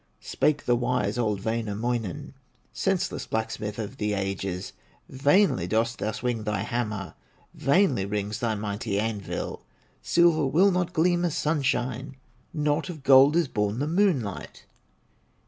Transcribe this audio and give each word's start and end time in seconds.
Spake 0.23 0.65
the 0.65 0.75
wise, 0.75 1.19
old 1.19 1.45
Wainamoinen: 1.45 2.33
"Senseless 2.73 3.27
blacksmith 3.27 3.77
of 3.77 3.97
the 3.97 4.13
ages, 4.13 4.73
Vainly 5.07 5.67
dost 5.67 5.99
thou 5.99 6.11
swing 6.11 6.43
thy 6.43 6.61
hammer, 6.63 7.13
Vainly 7.53 8.07
rings 8.07 8.39
thy 8.39 8.55
mighty 8.55 8.99
anvil; 8.99 9.61
Silver 10.01 10.47
will 10.47 10.71
not 10.71 10.91
gleam 10.93 11.23
as 11.23 11.37
sunshine, 11.37 12.15
Not 12.51 12.89
of 12.89 13.03
gold 13.03 13.35
is 13.35 13.47
born 13.47 13.77
the 13.77 13.85
moonlight!" 13.85 14.65